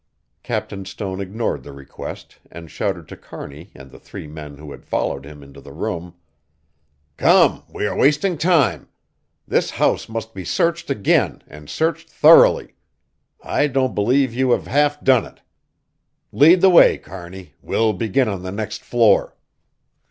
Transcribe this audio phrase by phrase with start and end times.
[0.41, 4.83] Captain Stone ignored the request and shouted to Kearney and the three men who had
[4.83, 6.15] followed him into the room:
[7.17, 8.89] "Come, we are wasting time.
[9.47, 12.73] This house must be searched again and searched thoroughly.
[13.43, 15.39] I don't believe you have half done it.
[16.31, 19.35] Lead the way, Kearney, we'll begin on the next floor."